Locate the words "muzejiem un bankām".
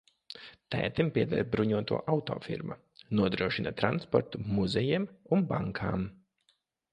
4.57-6.09